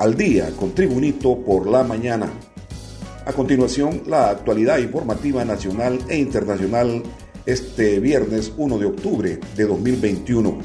al 0.00 0.16
día 0.16 0.50
con 0.56 0.74
Tribunito 0.74 1.36
por 1.44 1.66
la 1.66 1.84
mañana. 1.84 2.32
A 3.26 3.34
continuación, 3.34 4.02
la 4.06 4.30
actualidad 4.30 4.78
informativa 4.78 5.44
nacional 5.44 5.98
e 6.08 6.16
internacional 6.16 7.02
este 7.44 8.00
viernes 8.00 8.50
1 8.56 8.78
de 8.78 8.86
octubre 8.86 9.38
de 9.54 9.66
2021. 9.66 10.58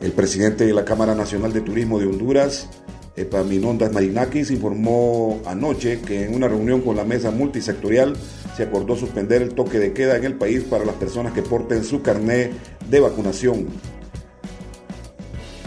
El 0.00 0.12
presidente 0.12 0.64
de 0.64 0.72
la 0.72 0.86
Cámara 0.86 1.14
Nacional 1.14 1.52
de 1.52 1.60
Turismo 1.60 1.98
de 1.98 2.06
Honduras, 2.06 2.70
Epaminondas 3.16 3.92
Marinakis, 3.92 4.50
informó 4.50 5.42
anoche 5.44 6.00
que 6.00 6.24
en 6.24 6.34
una 6.34 6.48
reunión 6.48 6.80
con 6.80 6.96
la 6.96 7.04
mesa 7.04 7.32
multisectorial 7.32 8.16
se 8.56 8.62
acordó 8.62 8.96
suspender 8.96 9.42
el 9.42 9.54
toque 9.54 9.78
de 9.78 9.92
queda 9.92 10.16
en 10.16 10.24
el 10.24 10.36
país 10.36 10.64
para 10.64 10.86
las 10.86 10.94
personas 10.94 11.34
que 11.34 11.42
porten 11.42 11.84
su 11.84 12.00
carné 12.00 12.52
de 12.88 13.00
vacunación 13.00 13.66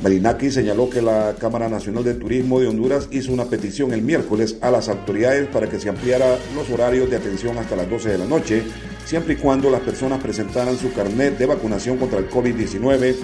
Marinaki 0.02 0.52
señaló 0.52 0.90
que 0.90 1.02
la 1.02 1.36
Cámara 1.40 1.70
Nacional 1.70 2.04
de 2.04 2.14
Turismo 2.14 2.60
de 2.60 2.68
Honduras 2.68 3.08
hizo 3.12 3.32
una 3.32 3.46
petición 3.46 3.94
el 3.94 4.04
miércoles 4.04 4.58
a 4.62 4.70
las 4.70 4.90
autoridades 4.90 5.48
para 5.48 5.68
que 5.68 5.80
se 5.80 5.90
ampliara 5.90 6.38
los 6.56 6.70
horarios 6.70 7.10
de 7.10 7.18
atención 7.18 7.58
hasta 7.58 7.76
las 7.76 7.90
12 7.90 8.10
de 8.10 8.18
la 8.20 8.26
noche, 8.26 8.64
siempre 9.06 9.34
y 9.34 9.38
cuando 9.38 9.72
las 9.72 9.82
personas 9.82 10.22
presentaran 10.22 10.78
su 10.78 10.94
carnet 10.94 11.40
de 11.40 11.48
vacunación 11.48 11.98
contra 11.98 12.20
el 12.20 12.30
COVID-19 12.30 13.16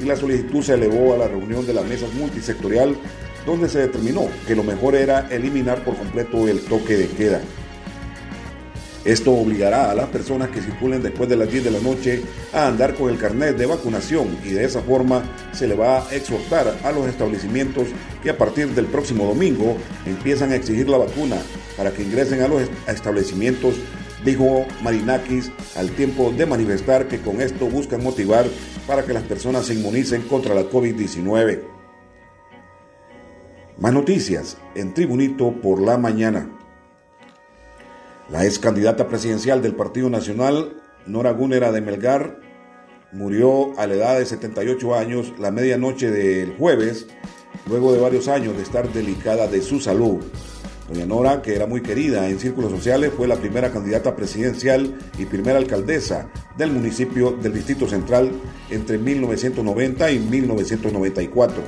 y 0.00 0.04
la 0.04 0.16
solicitud 0.16 0.62
se 0.62 0.74
elevó 0.74 1.12
a 1.12 1.18
la 1.18 1.28
reunión 1.28 1.66
de 1.66 1.74
la 1.74 1.82
mesa 1.82 2.06
multisectorial 2.18 2.96
donde 3.44 3.68
se 3.68 3.80
determinó 3.80 4.26
que 4.46 4.56
lo 4.56 4.64
mejor 4.64 4.94
era 4.94 5.28
eliminar 5.30 5.84
por 5.84 5.96
completo 5.96 6.48
el 6.48 6.60
toque 6.60 6.96
de 6.96 7.08
queda. 7.08 7.40
Esto 9.06 9.32
obligará 9.32 9.92
a 9.92 9.94
las 9.94 10.08
personas 10.08 10.48
que 10.48 10.60
circulen 10.60 11.00
después 11.00 11.28
de 11.28 11.36
las 11.36 11.48
10 11.48 11.62
de 11.62 11.70
la 11.70 11.78
noche 11.78 12.22
a 12.52 12.66
andar 12.66 12.96
con 12.96 13.08
el 13.08 13.16
carnet 13.16 13.56
de 13.56 13.64
vacunación 13.64 14.36
y 14.44 14.48
de 14.48 14.64
esa 14.64 14.82
forma 14.82 15.22
se 15.52 15.68
le 15.68 15.76
va 15.76 15.98
a 16.00 16.12
exhortar 16.12 16.76
a 16.82 16.90
los 16.90 17.06
establecimientos 17.06 17.86
que 18.20 18.30
a 18.30 18.36
partir 18.36 18.66
del 18.70 18.86
próximo 18.86 19.24
domingo 19.26 19.76
empiezan 20.06 20.50
a 20.50 20.56
exigir 20.56 20.88
la 20.88 20.98
vacuna 20.98 21.36
para 21.76 21.92
que 21.92 22.02
ingresen 22.02 22.42
a 22.42 22.48
los 22.48 22.62
establecimientos, 22.88 23.76
dijo 24.24 24.66
Marinakis 24.82 25.52
al 25.76 25.90
tiempo 25.90 26.32
de 26.36 26.44
manifestar 26.44 27.06
que 27.06 27.20
con 27.20 27.40
esto 27.40 27.66
buscan 27.66 28.02
motivar 28.02 28.46
para 28.88 29.04
que 29.04 29.12
las 29.12 29.22
personas 29.22 29.66
se 29.66 29.74
inmunicen 29.74 30.22
contra 30.22 30.52
la 30.52 30.68
COVID-19. 30.68 31.60
Más 33.78 33.92
noticias 33.92 34.56
en 34.74 34.94
Tribunito 34.94 35.52
por 35.62 35.80
la 35.80 35.96
mañana. 35.96 36.50
La 38.36 38.44
ex 38.44 38.58
candidata 38.58 39.08
presidencial 39.08 39.62
del 39.62 39.74
Partido 39.74 40.10
Nacional, 40.10 40.76
Nora 41.06 41.30
Gúnera 41.30 41.72
de 41.72 41.80
Melgar, 41.80 42.38
murió 43.10 43.72
a 43.78 43.86
la 43.86 43.94
edad 43.94 44.18
de 44.18 44.26
78 44.26 44.94
años 44.94 45.32
la 45.38 45.50
medianoche 45.50 46.10
del 46.10 46.54
jueves, 46.58 47.06
luego 47.66 47.94
de 47.94 47.98
varios 47.98 48.28
años 48.28 48.54
de 48.54 48.62
estar 48.62 48.92
delicada 48.92 49.46
de 49.46 49.62
su 49.62 49.80
salud. 49.80 50.22
Doña 50.86 51.06
Nora, 51.06 51.40
que 51.40 51.56
era 51.56 51.66
muy 51.66 51.80
querida 51.80 52.28
en 52.28 52.38
círculos 52.38 52.72
sociales, 52.72 53.10
fue 53.16 53.26
la 53.26 53.36
primera 53.36 53.72
candidata 53.72 54.14
presidencial 54.14 54.98
y 55.18 55.24
primera 55.24 55.56
alcaldesa 55.56 56.28
del 56.58 56.72
municipio 56.72 57.30
del 57.30 57.54
Distrito 57.54 57.88
Central 57.88 58.30
entre 58.68 58.98
1990 58.98 60.10
y 60.10 60.18
1994. 60.18 61.62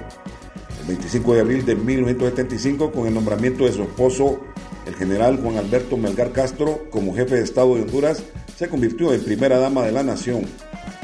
El 0.82 0.86
25 0.86 1.32
de 1.32 1.40
abril 1.40 1.64
de 1.64 1.76
1975, 1.76 2.92
con 2.92 3.06
el 3.06 3.14
nombramiento 3.14 3.64
de 3.64 3.72
su 3.72 3.84
esposo 3.84 4.42
el 4.88 4.94
general 4.94 5.38
Juan 5.42 5.58
Alberto 5.58 5.98
Melgar 5.98 6.32
Castro, 6.32 6.88
como 6.90 7.14
jefe 7.14 7.36
de 7.36 7.44
Estado 7.44 7.74
de 7.74 7.82
Honduras, 7.82 8.22
se 8.56 8.68
convirtió 8.68 9.12
en 9.12 9.22
primera 9.22 9.58
dama 9.58 9.84
de 9.84 9.92
la 9.92 10.02
nación. 10.02 10.46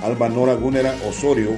Alba 0.02 0.30
Nora 0.30 0.54
Gúnera 0.54 0.94
Osorio, 1.06 1.50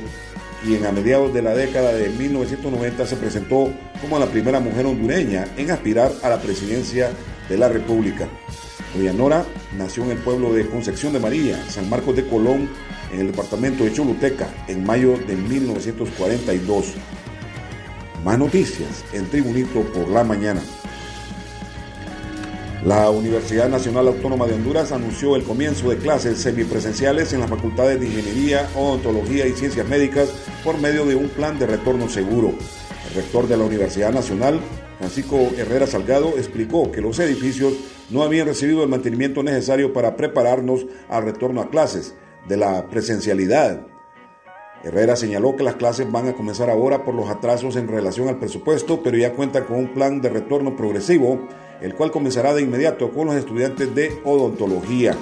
quien 0.65 0.85
a 0.87 0.93
mediados 0.93 1.33
de 1.33 1.43
la 1.43 1.55
década 1.55 1.93
de 1.93 2.09
1990 2.09 3.07
se 3.07 3.17
presentó 3.17 3.73
como 4.01 4.19
la 4.19 4.27
primera 4.27 4.59
mujer 4.59 4.87
hondureña 4.87 5.47
en 5.57 5.71
aspirar 5.71 6.11
a 6.25 6.29
la 6.29 6.41
presidencia 6.41 7.11
de 7.49 7.57
la 7.57 7.69
República. 7.69 8.29
Doña 8.93 9.13
Nora 9.13 9.45
nació 9.79 10.03
en 10.05 10.11
el 10.11 10.19
pueblo 10.19 10.53
de 10.53 10.67
Concepción 10.67 11.13
de 11.13 11.21
María, 11.21 11.65
San 11.69 11.89
Marcos 11.89 12.17
de 12.17 12.27
Colón, 12.27 12.69
en 13.13 13.21
el 13.21 13.27
departamento 13.29 13.85
de 13.85 13.93
Choluteca, 13.93 14.49
en 14.67 14.85
mayo 14.85 15.17
de 15.17 15.37
1942. 15.37 16.87
Más 18.25 18.37
noticias 18.37 19.05
en 19.13 19.27
Tribunito 19.27 19.83
por 19.93 20.09
la 20.09 20.25
mañana. 20.25 20.61
La 22.85 23.11
Universidad 23.11 23.69
Nacional 23.69 24.07
Autónoma 24.09 24.47
de 24.47 24.55
Honduras 24.55 24.93
anunció 24.93 25.35
el 25.35 25.43
comienzo 25.43 25.91
de 25.91 25.97
clases 25.97 26.39
semipresenciales 26.39 27.33
en 27.33 27.41
las 27.41 27.51
facultades 27.51 27.99
de 27.99 28.07
Ingeniería, 28.07 28.69
Odontología 28.77 29.47
y 29.47 29.55
Ciencias 29.55 29.89
Médicas 29.89 30.31
por 30.63 30.79
medio 30.79 31.05
de 31.07 31.17
un 31.17 31.29
plan 31.29 31.59
de 31.59 31.67
retorno 31.67 32.09
seguro. 32.09 32.53
El 33.09 33.15
rector 33.15 33.49
de 33.49 33.57
la 33.57 33.65
Universidad 33.65 34.13
Nacional, 34.13 34.61
Francisco 34.99 35.37
Herrera 35.57 35.87
Salgado, 35.87 36.35
explicó 36.37 36.93
que 36.93 37.01
los 37.01 37.19
edificios 37.19 37.73
no 38.11 38.23
habían 38.23 38.47
recibido 38.47 38.83
el 38.83 38.89
mantenimiento 38.89 39.43
necesario 39.43 39.93
para 39.93 40.15
prepararnos 40.15 40.87
al 41.09 41.25
retorno 41.25 41.63
a 41.63 41.71
clases 41.71 42.15
de 42.47 42.59
la 42.59 42.89
presencialidad. 42.89 43.87
Herrera 44.85 45.17
señaló 45.17 45.57
que 45.57 45.65
las 45.65 45.77
clases 45.77 46.13
van 46.13 46.29
a 46.29 46.35
comenzar 46.35 46.71
ahora 46.71 47.05
por 47.05 47.15
los 47.15 47.29
atrasos 47.29 47.75
en 47.75 47.89
relación 47.89 48.29
al 48.29 48.39
presupuesto, 48.39 49.03
pero 49.03 49.17
ya 49.17 49.33
cuenta 49.33 49.65
con 49.65 49.79
un 49.79 49.95
plan 49.95 50.21
de 50.21 50.29
retorno 50.29 50.77
progresivo 50.77 51.41
el 51.81 51.95
cual 51.95 52.11
comenzará 52.11 52.55
de 52.55 52.63
inmediato 52.63 53.11
con 53.11 53.27
los 53.27 53.37
estudiantes 53.37 53.95
de 53.95 54.21
odontología. 54.25 55.15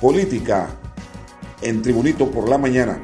Política 0.00 0.68
en 1.62 1.82
Tribunito 1.82 2.30
por 2.30 2.48
la 2.48 2.58
mañana. 2.58 3.02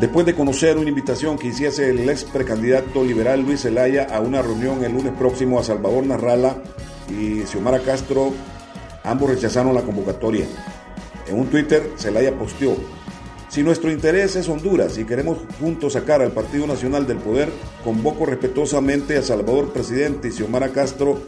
Después 0.00 0.26
de 0.26 0.34
conocer 0.34 0.76
una 0.76 0.90
invitación 0.90 1.38
que 1.38 1.48
hiciese 1.48 1.88
el 1.88 2.08
ex 2.08 2.24
precandidato 2.24 3.02
liberal 3.02 3.40
Luis 3.40 3.62
Zelaya 3.62 4.04
a 4.04 4.20
una 4.20 4.42
reunión 4.42 4.84
el 4.84 4.92
lunes 4.92 5.14
próximo 5.18 5.58
a 5.58 5.64
Salvador 5.64 6.04
Narrala 6.04 6.62
y 7.08 7.46
Xiomara 7.46 7.80
Castro, 7.80 8.32
ambos 9.04 9.30
rechazaron 9.30 9.74
la 9.74 9.82
convocatoria. 9.82 10.46
En 11.26 11.40
un 11.40 11.46
Twitter, 11.46 11.92
Zelaya 11.96 12.38
posteó, 12.38 12.76
si 13.56 13.62
nuestro 13.62 13.90
interés 13.90 14.36
es 14.36 14.50
Honduras 14.50 14.98
y 14.98 15.06
queremos 15.06 15.38
juntos 15.58 15.94
sacar 15.94 16.20
al 16.20 16.30
Partido 16.30 16.66
Nacional 16.66 17.06
del 17.06 17.16
poder, 17.16 17.48
convoco 17.82 18.26
respetuosamente 18.26 19.16
a 19.16 19.22
Salvador 19.22 19.72
Presidente 19.72 20.28
y 20.28 20.32
Xiomara 20.32 20.72
Castro, 20.72 21.22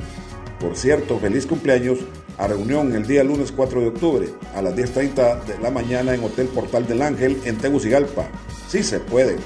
por 0.61 0.77
cierto, 0.77 1.19
feliz 1.19 1.47
cumpleaños, 1.47 2.01
a 2.37 2.47
reunión 2.47 2.95
el 2.95 3.07
día 3.07 3.25
lunes 3.25 3.51
4 3.51 3.81
de 3.81 3.87
octubre 3.89 4.29
a 4.55 4.61
las 4.61 4.77
10.30 4.77 5.45
de 5.45 5.59
la 5.61 5.71
mañana 5.71 6.13
en 6.13 6.23
Hotel 6.23 6.49
Portal 6.49 6.87
del 6.87 7.01
Ángel 7.01 7.41
en 7.47 7.57
Tegucigalpa. 7.57 8.29
Sí 8.69 8.83
se 8.83 9.01
puede. 9.01 9.39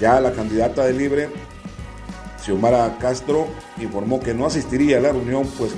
Ya 0.00 0.20
la 0.20 0.30
candidata 0.30 0.86
de 0.86 0.92
Libre, 0.92 1.30
Xiomara 2.44 2.96
Castro, 3.00 3.48
informó 3.82 4.20
que 4.20 4.34
no 4.34 4.46
asistiría 4.46 4.98
a 4.98 5.00
la 5.00 5.10
reunión, 5.10 5.48
pues 5.58 5.72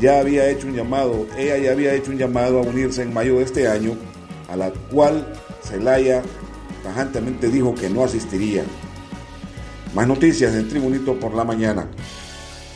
ya 0.00 0.20
había 0.20 0.48
hecho 0.48 0.68
un 0.68 0.74
llamado, 0.74 1.26
ella 1.36 1.58
ya 1.58 1.72
había 1.72 1.94
hecho 1.94 2.12
un 2.12 2.18
llamado 2.18 2.60
a 2.60 2.62
unirse 2.62 3.02
en 3.02 3.12
mayo 3.12 3.38
de 3.38 3.42
este 3.42 3.66
año 3.66 3.96
a 4.48 4.56
la 4.56 4.70
cual 4.70 5.26
Zelaya 5.62 6.22
tajantemente 6.82 7.48
dijo 7.48 7.74
que 7.74 7.90
no 7.90 8.04
asistiría. 8.04 8.64
Más 9.94 10.06
noticias 10.06 10.54
en 10.54 10.68
Tribunito 10.68 11.18
por 11.18 11.34
la 11.34 11.44
mañana. 11.44 11.88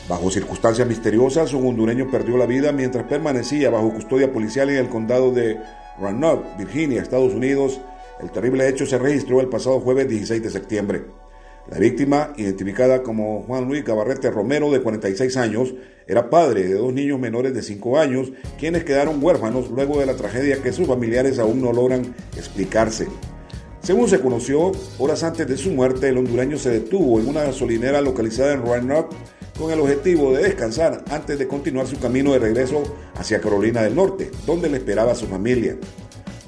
Bajo 0.09 0.31
circunstancias 0.31 0.87
misteriosas, 0.87 1.53
un 1.53 1.67
hondureño 1.67 2.09
perdió 2.09 2.35
la 2.35 2.45
vida 2.45 2.71
mientras 2.71 3.05
permanecía 3.05 3.69
bajo 3.69 3.93
custodia 3.93 4.33
policial 4.33 4.69
en 4.69 4.77
el 4.77 4.89
condado 4.89 5.31
de 5.31 5.59
Roanoke, 5.99 6.57
Virginia, 6.57 7.01
Estados 7.01 7.33
Unidos. 7.33 7.79
El 8.21 8.31
terrible 8.31 8.67
hecho 8.67 8.85
se 8.85 8.97
registró 8.97 9.39
el 9.39 9.47
pasado 9.47 9.79
jueves 9.79 10.09
16 10.09 10.43
de 10.43 10.49
septiembre. 10.49 11.20
La 11.69 11.77
víctima, 11.77 12.33
identificada 12.37 13.03
como 13.03 13.43
Juan 13.43 13.67
Luis 13.67 13.85
Gabarrete 13.85 14.31
Romero, 14.31 14.71
de 14.71 14.81
46 14.81 15.37
años, 15.37 15.73
era 16.07 16.29
padre 16.29 16.63
de 16.63 16.73
dos 16.73 16.91
niños 16.91 17.19
menores 17.19 17.53
de 17.53 17.61
5 17.61 17.99
años, 17.99 18.33
quienes 18.59 18.83
quedaron 18.83 19.23
huérfanos 19.23 19.69
luego 19.69 19.99
de 19.99 20.05
la 20.05 20.15
tragedia 20.15 20.61
que 20.61 20.73
sus 20.73 20.87
familiares 20.87 21.39
aún 21.39 21.61
no 21.61 21.71
logran 21.71 22.15
explicarse. 22.35 23.07
Según 23.81 24.09
se 24.09 24.19
conoció, 24.19 24.71
horas 24.97 25.23
antes 25.23 25.47
de 25.47 25.57
su 25.57 25.71
muerte, 25.71 26.09
el 26.09 26.17
hondureño 26.17 26.57
se 26.57 26.69
detuvo 26.71 27.19
en 27.19 27.27
una 27.27 27.43
gasolinera 27.43 28.01
localizada 28.01 28.53
en 28.53 28.61
Roanoke 28.61 29.15
con 29.57 29.71
el 29.71 29.79
objetivo 29.79 30.33
de 30.33 30.43
descansar 30.43 31.03
antes 31.09 31.37
de 31.37 31.47
continuar 31.47 31.87
su 31.87 31.99
camino 31.99 32.33
de 32.33 32.39
regreso 32.39 32.83
hacia 33.15 33.41
Carolina 33.41 33.81
del 33.83 33.95
Norte, 33.95 34.31
donde 34.45 34.69
le 34.69 34.77
esperaba 34.77 35.15
su 35.15 35.27
familia. 35.27 35.77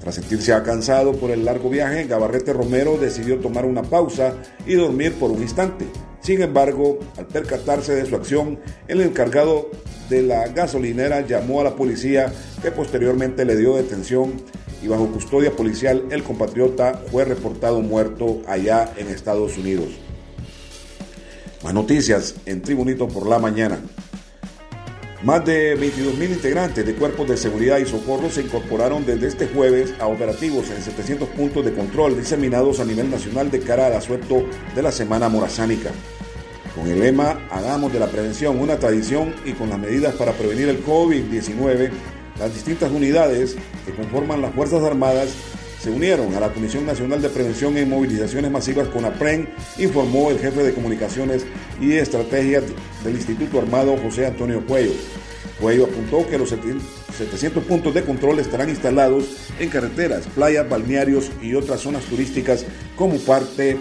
Tras 0.03 0.15
sentirse 0.15 0.51
cansado 0.63 1.13
por 1.13 1.31
el 1.31 1.45
largo 1.45 1.69
viaje, 1.69 2.03
Gabarrete 2.03 2.51
Romero 2.51 2.97
decidió 2.97 3.39
tomar 3.39 3.65
una 3.65 3.83
pausa 3.83 4.33
y 4.67 4.73
dormir 4.73 5.13
por 5.13 5.31
un 5.31 5.41
instante. 5.41 5.85
Sin 6.19 6.41
embargo, 6.41 6.99
al 7.17 7.25
percatarse 7.27 7.95
de 7.95 8.05
su 8.05 8.17
acción, 8.17 8.59
el 8.89 8.99
encargado 8.99 9.71
de 10.09 10.21
la 10.21 10.49
gasolinera 10.49 11.21
llamó 11.21 11.61
a 11.61 11.63
la 11.63 11.75
policía 11.75 12.33
que 12.61 12.71
posteriormente 12.71 13.45
le 13.45 13.55
dio 13.55 13.77
detención 13.77 14.33
y 14.81 14.89
bajo 14.89 15.07
custodia 15.07 15.51
policial 15.51 16.03
el 16.11 16.21
compatriota 16.23 17.01
fue 17.09 17.23
reportado 17.23 17.79
muerto 17.79 18.41
allá 18.45 18.91
en 18.97 19.07
Estados 19.07 19.57
Unidos. 19.57 19.87
Más 21.63 21.73
noticias 21.73 22.35
en 22.45 22.61
Tribunito 22.61 23.07
por 23.07 23.25
la 23.25 23.39
mañana. 23.39 23.79
Más 25.23 25.45
de 25.45 25.79
22.000 25.79 26.31
integrantes 26.31 26.85
de 26.85 26.95
cuerpos 26.95 27.29
de 27.29 27.37
seguridad 27.37 27.77
y 27.77 27.85
socorro 27.85 28.29
se 28.29 28.41
incorporaron 28.41 29.05
desde 29.05 29.27
este 29.27 29.47
jueves 29.47 29.93
a 30.01 30.07
operativos 30.07 30.69
en 30.69 30.81
700 30.81 31.29
puntos 31.29 31.63
de 31.63 31.73
control 31.73 32.17
diseminados 32.17 32.81
a 32.81 32.85
nivel 32.85 33.09
nacional 33.09 33.49
de 33.49 33.61
cara 33.61 33.87
al 33.87 33.93
asueto 33.93 34.43
de 34.75 34.81
la 34.81 34.91
Semana 34.91 35.29
Morazánica. 35.29 35.91
Con 36.75 36.87
el 36.87 36.99
lema 36.99 37.39
Hagamos 37.51 37.93
de 37.93 37.99
la 37.99 38.07
prevención 38.07 38.59
una 38.59 38.77
tradición 38.79 39.33
y 39.45 39.53
con 39.53 39.69
las 39.69 39.79
medidas 39.79 40.13
para 40.15 40.33
prevenir 40.33 40.67
el 40.67 40.83
COVID-19, 40.85 41.89
las 42.37 42.53
distintas 42.53 42.91
unidades 42.91 43.55
que 43.85 43.93
conforman 43.93 44.41
las 44.41 44.53
Fuerzas 44.53 44.83
Armadas 44.83 45.29
se 45.83 45.91
unieron 45.91 46.33
a 46.33 46.39
la 46.39 46.53
Comisión 46.53 46.85
Nacional 46.85 47.21
de 47.21 47.27
Prevención 47.27 47.75
en 47.75 47.89
Movilizaciones 47.89 48.49
Masivas 48.49 48.87
con 48.87 49.03
APREN, 49.03 49.49
informó 49.77 50.31
el 50.31 50.39
jefe 50.39 50.63
de 50.63 50.73
comunicaciones 50.73 51.45
y 51.81 51.91
estrategias 51.91 52.63
del 53.03 53.15
Instituto 53.15 53.59
Armado 53.59 53.97
José 53.97 54.25
Antonio 54.25 54.65
Cuello. 54.65 54.93
Cuello 55.59 55.83
apuntó 55.83 56.25
que 56.25 56.37
los 56.37 56.51
700 56.51 57.65
puntos 57.65 57.93
de 57.93 58.03
control 58.03 58.39
estarán 58.39 58.69
instalados 58.69 59.25
en 59.59 59.67
carreteras, 59.67 60.25
playas, 60.27 60.69
balnearios 60.69 61.29
y 61.41 61.53
otras 61.53 61.81
zonas 61.81 62.05
turísticas 62.05 62.65
como 62.95 63.17
parte 63.17 63.77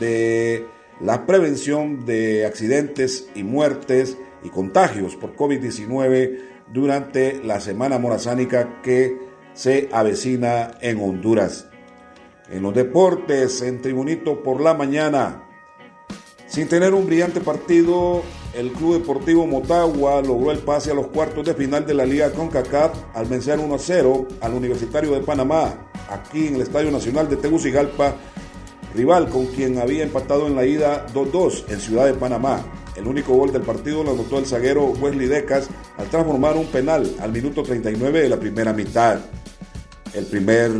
de 0.00 0.64
la 1.02 1.26
prevención 1.26 2.06
de 2.06 2.46
accidentes 2.46 3.28
y 3.34 3.42
muertes 3.42 4.16
y 4.42 4.48
contagios 4.48 5.16
por 5.16 5.36
COVID-19 5.36 6.38
durante 6.72 7.44
la 7.44 7.60
Semana 7.60 7.98
Morazánica 7.98 8.80
que 8.82 9.31
se 9.54 9.88
avecina 9.92 10.72
en 10.80 11.00
Honduras. 11.00 11.66
En 12.50 12.62
los 12.62 12.74
deportes, 12.74 13.62
en 13.62 13.80
Tribunito 13.80 14.42
por 14.42 14.60
la 14.60 14.74
mañana, 14.74 15.42
sin 16.52 16.68
tener 16.68 16.92
un 16.92 17.06
brillante 17.06 17.40
partido, 17.40 18.22
el 18.52 18.72
Club 18.72 18.98
Deportivo 18.98 19.46
Motagua 19.46 20.20
logró 20.20 20.50
el 20.50 20.58
pase 20.58 20.90
a 20.90 20.94
los 20.94 21.06
cuartos 21.06 21.46
de 21.46 21.54
final 21.54 21.86
de 21.86 21.94
la 21.94 22.04
Liga 22.04 22.30
CONCACAF 22.30 22.92
al 23.14 23.24
vencer 23.24 23.58
1 23.58 23.78
0 23.78 24.28
al 24.42 24.52
Universitario 24.52 25.12
de 25.12 25.20
Panamá, 25.20 25.88
aquí 26.10 26.48
en 26.48 26.56
el 26.56 26.60
Estadio 26.60 26.90
Nacional 26.90 27.26
de 27.30 27.36
Tegucigalpa, 27.36 28.16
rival 28.94 29.30
con 29.30 29.46
quien 29.46 29.78
había 29.78 30.02
empatado 30.02 30.46
en 30.46 30.54
la 30.54 30.66
ida 30.66 31.06
2-2 31.14 31.64
en 31.68 31.80
Ciudad 31.80 32.04
de 32.04 32.12
Panamá. 32.12 32.62
El 32.96 33.06
único 33.06 33.34
gol 33.34 33.50
del 33.50 33.62
partido 33.62 34.04
lo 34.04 34.12
anotó 34.12 34.38
el 34.38 34.44
zaguero 34.44 34.84
Wesley 35.00 35.28
Decas 35.28 35.70
al 35.96 36.08
transformar 36.08 36.58
un 36.58 36.66
penal 36.66 37.10
al 37.20 37.32
minuto 37.32 37.62
39 37.62 38.20
de 38.20 38.28
la 38.28 38.38
primera 38.38 38.74
mitad. 38.74 39.20
El 40.14 40.26
primer 40.26 40.70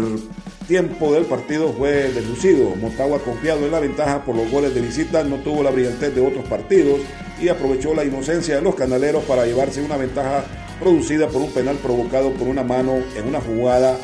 tiempo 0.68 1.12
del 1.14 1.24
partido 1.24 1.72
fue 1.72 2.12
deslucido. 2.12 2.76
Motagua 2.76 3.18
confiado 3.20 3.64
en 3.64 3.72
la 3.72 3.80
ventaja 3.80 4.24
por 4.24 4.36
los 4.36 4.50
goles 4.50 4.74
de 4.74 4.82
visita 4.82 5.24
no 5.24 5.36
tuvo 5.36 5.62
la 5.62 5.70
brillantez 5.70 6.14
de 6.14 6.20
otros 6.20 6.44
partidos 6.46 7.00
y 7.40 7.48
aprovechó 7.48 7.94
la 7.94 8.04
inocencia 8.04 8.56
de 8.56 8.62
los 8.62 8.74
canaleros 8.74 9.24
para 9.24 9.46
llevarse 9.46 9.80
una 9.80 9.96
ventaja 9.96 10.44
producida 10.78 11.28
por 11.28 11.40
un 11.40 11.50
penal 11.50 11.76
provocado 11.76 12.32
por 12.32 12.46
una 12.46 12.62
mano 12.62 12.98
en 13.16 13.26
una 13.26 13.40
jugada 13.40 13.96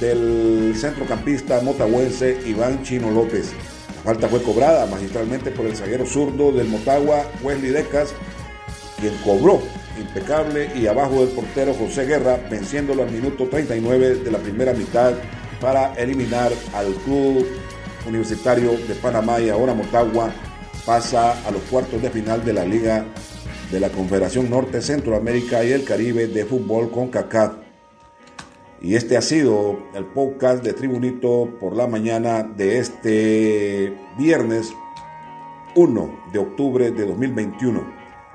del 0.00 0.74
centrocampista 0.76 1.60
motahuense 1.60 2.40
Iván 2.44 2.82
Chino 2.82 3.10
López. 3.10 3.52
La 3.98 4.12
falta 4.12 4.28
fue 4.28 4.42
cobrada 4.42 4.86
magistralmente 4.86 5.50
por 5.52 5.66
el 5.66 5.76
zaguero 5.76 6.06
zurdo 6.06 6.52
del 6.52 6.68
Motagua, 6.68 7.24
Wesley 7.42 7.70
Decas, 7.70 8.14
quien 9.00 9.14
cobró 9.24 9.62
impecable 9.98 10.70
y 10.74 10.86
abajo 10.86 11.24
del 11.24 11.34
portero 11.34 11.74
José 11.74 12.06
Guerra, 12.06 12.38
venciéndolo 12.50 13.02
al 13.02 13.10
minuto 13.10 13.48
39 13.48 14.16
de 14.16 14.30
la 14.30 14.38
primera 14.38 14.72
mitad 14.72 15.14
para 15.60 15.94
eliminar 15.94 16.52
al 16.74 16.94
club 17.04 17.46
universitario 18.06 18.72
de 18.72 18.94
Panamá 18.94 19.40
y 19.40 19.50
ahora 19.50 19.74
Motagua 19.74 20.30
pasa 20.84 21.32
a 21.46 21.50
los 21.50 21.62
cuartos 21.62 22.00
de 22.00 22.10
final 22.10 22.44
de 22.44 22.52
la 22.52 22.64
Liga 22.64 23.04
de 23.70 23.80
la 23.80 23.90
Confederación 23.90 24.48
Norte, 24.48 24.80
Centroamérica 24.80 25.64
y 25.64 25.72
el 25.72 25.84
Caribe 25.84 26.28
de 26.28 26.44
Fútbol 26.44 26.90
con 26.90 27.08
CACAF. 27.08 27.54
Y 28.80 28.94
este 28.94 29.16
ha 29.16 29.22
sido 29.22 29.78
el 29.94 30.04
podcast 30.04 30.62
de 30.62 30.72
Tribunito 30.72 31.56
por 31.58 31.74
la 31.74 31.86
mañana 31.86 32.44
de 32.44 32.78
este 32.78 33.96
viernes 34.16 34.72
1 35.74 36.24
de 36.32 36.38
octubre 36.38 36.90
de 36.92 37.06
2021. 37.06 38.05